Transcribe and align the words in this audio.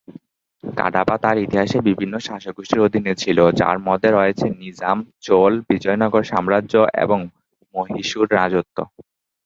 কাডাপা 0.63 1.15
তার 1.17 1.37
ইতিহাসে 1.37 1.77
বিভিন্ন 1.81 2.13
শাসকগোষ্ঠীর 2.19 2.85
অধীনে 2.87 3.13
ছিল, 3.15 3.37
যার 3.59 3.77
মধ্যে 3.87 4.09
রয়েছে 4.11 4.45
নিজাম, 4.61 4.97
চোল, 5.21 5.51
বিজয়নগর 5.69 6.23
সাম্রাজ্য 6.23 6.73
এবং 7.03 7.19
মহীশূর 7.75 8.27
রাজত্ব। 8.33 8.77